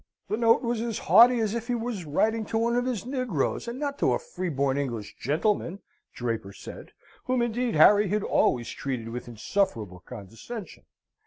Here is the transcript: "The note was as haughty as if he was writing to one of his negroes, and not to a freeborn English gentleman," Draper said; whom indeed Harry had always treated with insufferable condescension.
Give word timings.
"The 0.29 0.35
note 0.37 0.63
was 0.63 0.81
as 0.81 0.97
haughty 0.97 1.39
as 1.41 1.53
if 1.53 1.67
he 1.67 1.75
was 1.75 2.05
writing 2.05 2.43
to 2.45 2.57
one 2.57 2.75
of 2.75 2.87
his 2.87 3.05
negroes, 3.05 3.67
and 3.67 3.77
not 3.79 3.99
to 3.99 4.13
a 4.13 4.17
freeborn 4.17 4.75
English 4.75 5.15
gentleman," 5.19 5.77
Draper 6.11 6.53
said; 6.53 6.93
whom 7.25 7.43
indeed 7.43 7.75
Harry 7.75 8.07
had 8.07 8.23
always 8.23 8.69
treated 8.69 9.09
with 9.09 9.27
insufferable 9.27 9.99
condescension. 9.99 10.85